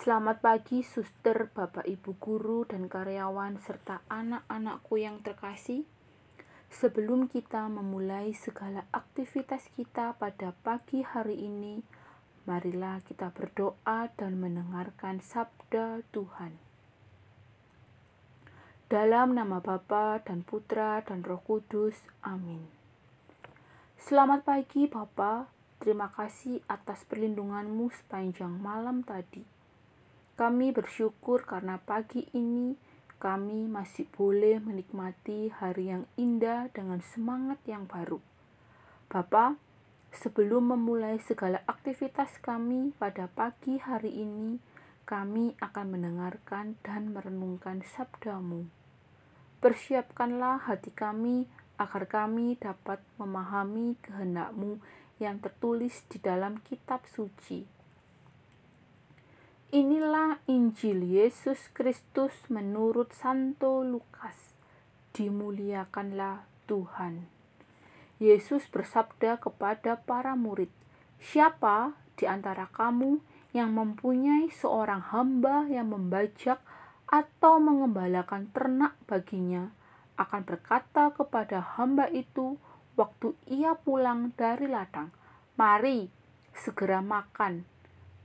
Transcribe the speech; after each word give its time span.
Selamat 0.00 0.40
pagi, 0.40 0.80
suster, 0.80 1.52
bapak, 1.52 1.84
ibu 1.84 2.16
guru, 2.16 2.64
dan 2.64 2.88
karyawan, 2.88 3.60
serta 3.60 4.00
anak-anakku 4.08 4.96
yang 4.96 5.20
terkasih. 5.20 5.84
Sebelum 6.72 7.28
kita 7.28 7.68
memulai 7.68 8.32
segala 8.32 8.88
aktivitas 8.96 9.68
kita 9.76 10.16
pada 10.16 10.56
pagi 10.64 11.04
hari 11.04 11.44
ini, 11.44 11.84
marilah 12.48 13.04
kita 13.04 13.28
berdoa 13.28 14.08
dan 14.16 14.40
mendengarkan 14.40 15.20
sabda 15.20 16.00
Tuhan. 16.16 16.56
Dalam 18.88 19.36
nama 19.36 19.60
Bapa 19.60 20.24
dan 20.24 20.48
Putra 20.48 21.04
dan 21.04 21.20
Roh 21.20 21.44
Kudus, 21.44 22.08
amin. 22.24 22.64
Selamat 24.00 24.48
pagi, 24.48 24.88
Bapak. 24.88 25.52
Terima 25.76 26.08
kasih 26.08 26.64
atas 26.72 27.04
perlindunganmu 27.04 27.92
sepanjang 27.92 28.56
malam 28.64 29.04
tadi. 29.04 29.59
Kami 30.40 30.72
bersyukur 30.72 31.44
karena 31.44 31.76
pagi 31.76 32.24
ini 32.32 32.72
kami 33.20 33.68
masih 33.68 34.08
boleh 34.08 34.56
menikmati 34.56 35.52
hari 35.52 35.92
yang 35.92 36.08
indah 36.16 36.72
dengan 36.72 37.04
semangat 37.04 37.60
yang 37.68 37.84
baru. 37.84 38.24
Bapak, 39.12 39.60
sebelum 40.16 40.72
memulai 40.72 41.20
segala 41.20 41.60
aktivitas 41.68 42.40
kami 42.40 42.96
pada 42.96 43.28
pagi 43.28 43.84
hari 43.84 44.16
ini, 44.24 44.56
kami 45.04 45.60
akan 45.60 45.86
mendengarkan 45.92 46.80
dan 46.80 47.12
merenungkan 47.12 47.84
sabdamu. 47.84 48.64
Persiapkanlah 49.60 50.64
hati 50.64 50.88
kami 50.88 51.44
agar 51.76 52.08
kami 52.08 52.56
dapat 52.56 53.04
memahami 53.20 54.00
kehendakmu 54.00 54.80
yang 55.20 55.36
tertulis 55.44 56.00
di 56.08 56.16
dalam 56.16 56.64
kitab 56.64 57.04
suci. 57.04 57.79
Inilah 59.70 60.42
Injil 60.50 61.06
Yesus 61.06 61.70
Kristus 61.70 62.34
menurut 62.50 63.14
Santo 63.14 63.86
Lukas. 63.86 64.58
Dimuliakanlah 65.14 66.42
Tuhan. 66.66 67.30
Yesus 68.18 68.66
bersabda 68.66 69.38
kepada 69.38 70.02
para 70.02 70.34
murid, 70.34 70.74
"Siapa 71.22 71.94
di 72.18 72.26
antara 72.26 72.66
kamu 72.66 73.22
yang 73.54 73.70
mempunyai 73.70 74.50
seorang 74.50 75.06
hamba 75.14 75.70
yang 75.70 75.94
membajak 75.94 76.58
atau 77.06 77.62
mengembalakan 77.62 78.50
ternak 78.50 78.98
baginya, 79.06 79.70
akan 80.18 80.42
berkata 80.50 81.14
kepada 81.14 81.78
hamba 81.78 82.10
itu, 82.10 82.58
waktu 82.98 83.38
ia 83.46 83.78
pulang 83.78 84.34
dari 84.34 84.66
ladang, 84.66 85.14
"Mari, 85.54 86.10
segera 86.58 86.98
makan." 86.98 87.78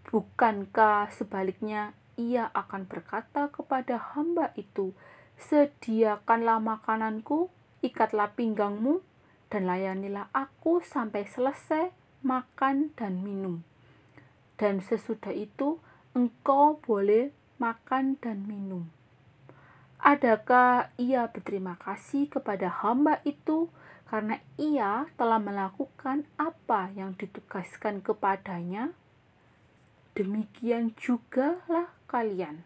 Bukankah 0.06 1.10
sebaliknya 1.10 1.98
ia 2.16 2.54
akan 2.54 2.86
berkata 2.86 3.50
kepada 3.50 3.98
hamba 4.14 4.54
itu, 4.56 4.94
"Sediakanlah 5.36 6.62
makananku, 6.62 7.50
ikatlah 7.82 8.32
pinggangmu, 8.38 9.02
dan 9.50 9.68
layanilah 9.68 10.30
aku 10.32 10.80
sampai 10.80 11.26
selesai 11.26 11.92
makan 12.22 12.94
dan 12.96 13.26
minum." 13.26 13.66
Dan 14.56 14.80
sesudah 14.80 15.36
itu 15.36 15.84
engkau 16.16 16.80
boleh 16.80 17.36
makan 17.60 18.16
dan 18.24 18.48
minum. 18.48 18.88
Adakah 20.00 20.94
ia 21.02 21.26
berterima 21.28 21.76
kasih 21.82 22.30
kepada 22.30 22.70
hamba 22.70 23.26
itu 23.26 23.74
karena 24.06 24.38
ia 24.56 25.10
telah 25.18 25.42
melakukan 25.42 26.30
apa 26.38 26.94
yang 26.94 27.18
ditugaskan 27.18 28.06
kepadanya, 28.06 28.94
demikian 30.16 30.96
jugalah 30.96 31.92
kalian. 32.08 32.64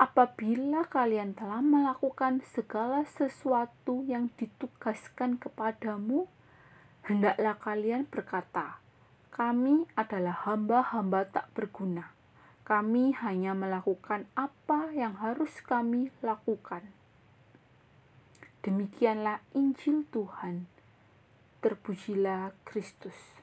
Apabila 0.00 0.88
kalian 0.88 1.36
telah 1.36 1.62
melakukan 1.62 2.42
segala 2.42 3.06
sesuatu 3.06 4.02
yang 4.08 4.32
ditugaskan 4.40 5.38
kepadamu, 5.38 6.26
hendaklah 7.06 7.54
kalian 7.60 8.08
berkata, 8.08 8.82
"Kami 9.30 9.86
adalah 9.94 10.48
hamba-hamba 10.48 11.28
tak 11.28 11.52
berguna. 11.54 12.10
Kami 12.66 13.14
hanya 13.22 13.52
melakukan 13.54 14.26
apa 14.34 14.90
yang 14.90 15.20
harus 15.22 15.60
kami 15.62 16.10
lakukan." 16.24 16.82
Demikianlah 18.64 19.44
Injil 19.54 20.08
Tuhan. 20.10 20.66
Terpujilah 21.62 22.56
Kristus. 22.66 23.41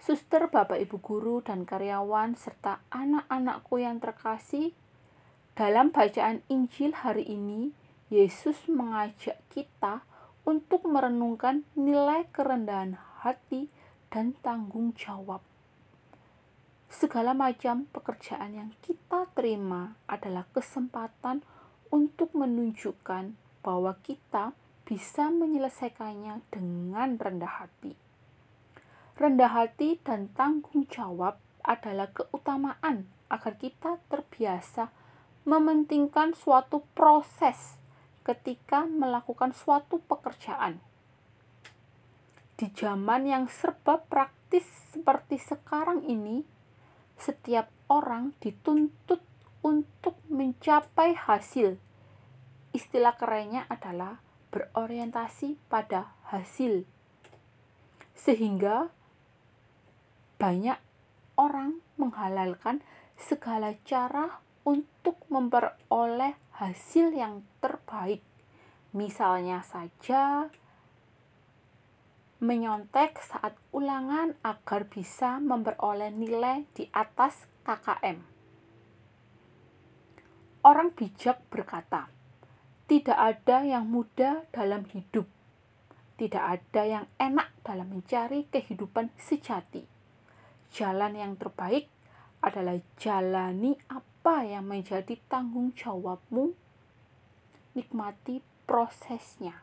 Suster, 0.00 0.48
Bapak, 0.48 0.80
Ibu 0.80 0.96
guru, 1.04 1.44
dan 1.44 1.68
karyawan, 1.68 2.32
serta 2.32 2.80
anak-anakku 2.88 3.84
yang 3.84 4.00
terkasih, 4.00 4.72
dalam 5.52 5.92
bacaan 5.92 6.40
Injil 6.48 6.96
hari 6.96 7.28
ini, 7.28 7.76
Yesus 8.08 8.64
mengajak 8.64 9.44
kita 9.52 10.00
untuk 10.48 10.88
merenungkan 10.88 11.68
nilai 11.76 12.24
kerendahan 12.32 12.96
hati 13.20 13.68
dan 14.08 14.32
tanggung 14.40 14.96
jawab. 14.96 15.44
Segala 16.88 17.36
macam 17.36 17.84
pekerjaan 17.92 18.56
yang 18.56 18.72
kita 18.80 19.28
terima 19.36 20.00
adalah 20.08 20.48
kesempatan 20.48 21.44
untuk 21.92 22.32
menunjukkan 22.32 23.36
bahwa 23.60 23.92
kita 24.00 24.56
bisa 24.88 25.28
menyelesaikannya 25.28 26.40
dengan 26.48 27.20
rendah 27.20 27.68
hati. 27.68 28.09
Rendah 29.20 29.52
hati 29.52 30.00
dan 30.00 30.32
tanggung 30.32 30.88
jawab 30.88 31.36
adalah 31.60 32.08
keutamaan 32.08 33.04
agar 33.28 33.60
kita 33.60 34.00
terbiasa 34.08 34.88
mementingkan 35.44 36.32
suatu 36.32 36.88
proses 36.96 37.76
ketika 38.24 38.88
melakukan 38.88 39.52
suatu 39.52 40.00
pekerjaan. 40.08 40.80
Di 42.56 42.72
zaman 42.72 43.28
yang 43.28 43.44
serba 43.44 44.00
praktis 44.00 44.64
seperti 44.96 45.36
sekarang 45.36 46.00
ini, 46.08 46.40
setiap 47.20 47.68
orang 47.92 48.32
dituntut 48.40 49.20
untuk 49.60 50.16
mencapai 50.32 51.12
hasil 51.12 51.76
istilah 52.70 53.18
kerennya 53.18 53.66
adalah 53.66 54.22
berorientasi 54.54 55.58
pada 55.66 56.14
hasil. 56.30 56.86
Sehingga 58.14 58.90
banyak 60.40 60.80
orang 61.36 61.84
menghalalkan 62.00 62.80
segala 63.20 63.76
cara 63.84 64.40
untuk 64.64 65.20
memperoleh 65.28 66.32
hasil 66.56 67.12
yang 67.12 67.44
terbaik. 67.60 68.24
Misalnya 68.96 69.60
saja 69.60 70.48
menyontek 72.40 73.20
saat 73.20 73.52
ulangan 73.68 74.32
agar 74.40 74.88
bisa 74.88 75.36
memperoleh 75.44 76.08
nilai 76.08 76.64
di 76.72 76.88
atas 76.88 77.44
KKM. 77.68 78.16
Orang 80.64 80.96
bijak 80.96 81.44
berkata, 81.52 82.08
tidak 82.88 83.16
ada 83.16 83.64
yang 83.64 83.84
mudah 83.88 84.48
dalam 84.52 84.88
hidup. 84.88 85.28
Tidak 86.16 86.40
ada 86.40 86.82
yang 86.84 87.06
enak 87.16 87.48
dalam 87.64 87.92
mencari 87.92 88.48
kehidupan 88.48 89.12
sejati. 89.16 89.99
Jalan 90.70 91.18
yang 91.18 91.34
terbaik 91.34 91.90
adalah 92.40 92.78
jalani 92.96 93.76
apa 93.90 94.46
yang 94.46 94.70
menjadi 94.70 95.18
tanggung 95.26 95.74
jawabmu. 95.74 96.54
Nikmati 97.74 98.42
prosesnya. 98.66 99.62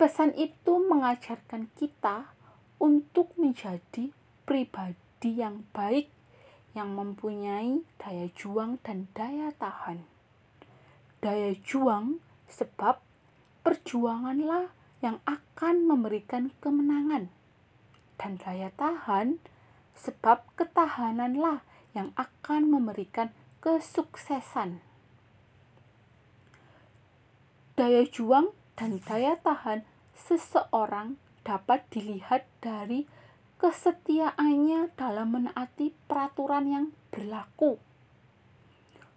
Pesan 0.00 0.32
itu 0.34 0.80
mengajarkan 0.80 1.68
kita 1.76 2.32
untuk 2.80 3.36
menjadi 3.36 4.10
pribadi 4.48 5.36
yang 5.36 5.68
baik 5.76 6.08
yang 6.72 6.94
mempunyai 6.94 7.84
daya 8.00 8.30
juang 8.32 8.80
dan 8.80 9.10
daya 9.12 9.52
tahan 9.58 10.06
daya 11.20 11.52
juang 11.60 12.16
sebab 12.48 12.96
perjuanganlah 13.60 14.72
yang 15.04 15.20
akan 15.28 15.84
memberikan 15.84 16.48
kemenangan 16.64 17.28
dan 18.20 18.36
daya 18.36 18.68
tahan 18.76 19.40
sebab 19.96 20.44
ketahananlah 20.60 21.64
yang 21.96 22.12
akan 22.20 22.68
memberikan 22.68 23.32
kesuksesan. 23.64 24.84
Daya 27.80 28.04
juang 28.04 28.52
dan 28.76 29.00
daya 29.00 29.40
tahan 29.40 29.88
seseorang 30.12 31.16
dapat 31.40 31.88
dilihat 31.88 32.44
dari 32.60 33.08
kesetiaannya 33.56 34.92
dalam 35.00 35.32
menaati 35.32 35.96
peraturan 36.04 36.68
yang 36.68 36.86
berlaku. 37.08 37.80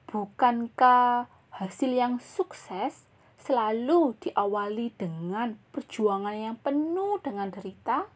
Bukankah 0.08 1.28
Hasil 1.54 1.94
yang 1.94 2.18
sukses 2.18 3.06
selalu 3.38 4.18
diawali 4.18 4.90
dengan 4.98 5.54
perjuangan 5.70 6.34
yang 6.34 6.58
penuh 6.58 7.22
dengan 7.22 7.54
derita. 7.54 8.10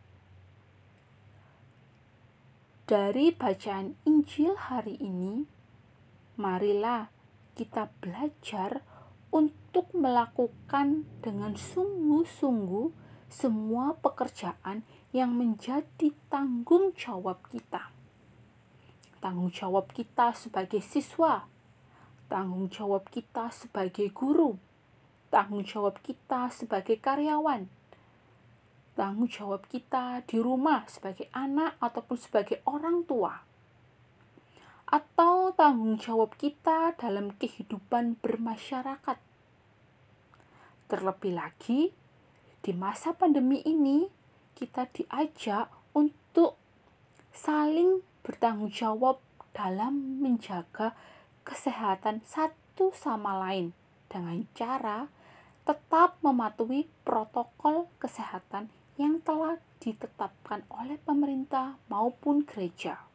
Dari 2.88 3.36
bacaan 3.36 4.00
Injil 4.08 4.56
hari 4.56 4.96
ini, 5.04 5.44
marilah 6.40 7.12
kita 7.52 7.92
belajar 8.00 8.80
untuk 9.28 9.92
melakukan 9.92 11.04
dengan 11.20 11.52
sungguh-sungguh 11.60 12.88
semua 13.28 13.92
pekerjaan 14.00 14.88
yang 15.12 15.36
menjadi 15.36 16.16
tanggung 16.32 16.96
jawab 16.96 17.44
kita. 17.52 17.92
Tanggung 19.20 19.52
jawab 19.52 19.92
kita 19.92 20.32
sebagai 20.32 20.80
siswa, 20.80 21.44
tanggung 22.32 22.72
jawab 22.72 23.12
kita 23.12 23.52
sebagai 23.52 24.08
guru, 24.16 24.56
tanggung 25.28 25.68
jawab 25.68 26.00
kita 26.00 26.48
sebagai 26.56 26.96
karyawan, 27.04 27.68
tanggung 28.98 29.30
jawab 29.30 29.70
kita 29.70 30.26
di 30.26 30.42
rumah 30.42 30.90
sebagai 30.90 31.30
anak 31.30 31.78
ataupun 31.78 32.18
sebagai 32.18 32.66
orang 32.66 33.06
tua, 33.06 33.46
atau 34.90 35.54
tanggung 35.54 36.02
jawab 36.02 36.34
kita 36.34 36.98
dalam 36.98 37.38
kehidupan 37.38 38.18
bermasyarakat. 38.18 39.22
Terlebih 40.90 41.38
lagi, 41.38 41.94
di 42.66 42.72
masa 42.74 43.14
pandemi 43.14 43.62
ini, 43.70 44.10
kita 44.58 44.90
diajak 44.90 45.70
untuk 45.94 46.58
saling 47.30 48.02
bertanggung 48.26 48.74
jawab 48.74 49.22
dalam 49.54 50.26
menjaga 50.26 50.98
kesehatan 51.46 52.26
satu 52.26 52.90
sama 52.98 53.38
lain 53.46 53.78
dengan 54.10 54.42
cara 54.58 55.06
tetap 55.68 56.18
mematuhi 56.26 56.90
protokol 57.06 57.92
kesehatan 58.02 58.72
yang 58.98 59.22
telah 59.22 59.62
ditetapkan 59.78 60.66
oleh 60.74 60.98
pemerintah 60.98 61.78
maupun 61.88 62.42
gereja. 62.44 63.06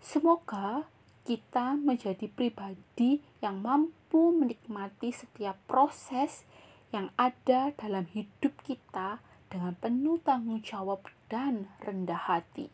Semoga 0.00 0.88
kita 1.24 1.76
menjadi 1.76 2.28
pribadi 2.28 3.24
yang 3.40 3.60
mampu 3.60 4.32
menikmati 4.32 5.12
setiap 5.12 5.56
proses 5.64 6.44
yang 6.92 7.12
ada 7.16 7.72
dalam 7.76 8.08
hidup 8.12 8.52
kita 8.64 9.20
dengan 9.48 9.76
penuh 9.76 10.20
tanggung 10.20 10.60
jawab 10.60 11.08
dan 11.28 11.72
rendah 11.80 12.28
hati. 12.28 12.68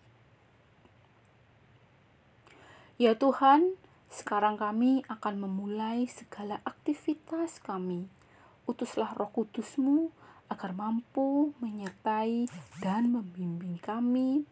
Ya 3.00 3.16
Tuhan, 3.16 3.80
sekarang 4.12 4.60
kami 4.60 5.06
akan 5.08 5.40
memulai 5.40 6.04
segala 6.10 6.60
aktivitas 6.68 7.62
kami 7.62 8.19
utuslah 8.70 9.10
roh 9.18 9.34
kudusmu 9.34 10.14
agar 10.46 10.70
mampu 10.74 11.54
menyertai 11.58 12.46
dan 12.78 13.10
membimbing 13.10 13.82
kami 13.82 14.46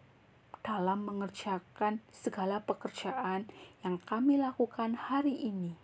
dalam 0.62 1.06
mengerjakan 1.06 2.02
segala 2.10 2.62
pekerjaan 2.62 3.46
yang 3.86 3.98
kami 4.02 4.38
lakukan 4.38 4.98
hari 4.98 5.34
ini. 5.46 5.78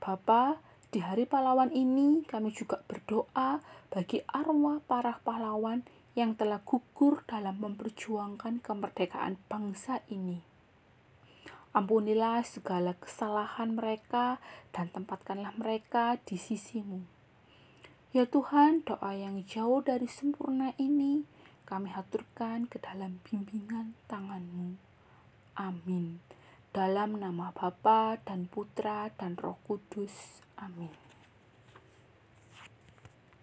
Bapa, 0.00 0.62
di 0.94 1.02
hari 1.02 1.26
pahlawan 1.26 1.74
ini 1.74 2.22
kami 2.22 2.54
juga 2.54 2.78
berdoa 2.86 3.58
bagi 3.90 4.22
arwah 4.30 4.78
para 4.86 5.18
pahlawan 5.26 5.82
yang 6.14 6.38
telah 6.38 6.62
gugur 6.62 7.26
dalam 7.26 7.58
memperjuangkan 7.58 8.62
kemerdekaan 8.62 9.36
bangsa 9.50 10.06
ini. 10.08 10.55
Ampunilah 11.76 12.40
segala 12.40 12.96
kesalahan 12.96 13.76
mereka 13.76 14.40
dan 14.72 14.88
tempatkanlah 14.88 15.52
mereka 15.60 16.16
di 16.24 16.40
sisimu. 16.40 17.04
Ya 18.16 18.24
Tuhan, 18.24 18.80
doa 18.88 19.12
yang 19.12 19.44
jauh 19.44 19.84
dari 19.84 20.08
sempurna 20.08 20.72
ini 20.80 21.28
kami 21.68 21.92
haturkan 21.92 22.64
ke 22.64 22.80
dalam 22.80 23.20
bimbingan 23.28 23.92
tanganmu. 24.08 24.80
Amin. 25.60 26.24
Dalam 26.72 27.20
nama 27.20 27.52
Bapa 27.52 28.24
dan 28.24 28.48
Putra 28.48 29.12
dan 29.20 29.36
Roh 29.36 29.60
Kudus. 29.68 30.40
Amin. 30.56 31.05